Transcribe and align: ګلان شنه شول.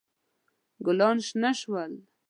ګلان 0.85 1.17
شنه 1.27 1.51
شول. 1.59 1.93